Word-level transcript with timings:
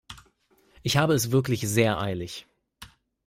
Ich 0.81 0.97
habe 0.97 1.13
es 1.13 1.29
wirklich 1.29 1.59
sehr 1.69 2.01
eilig. 2.01 2.47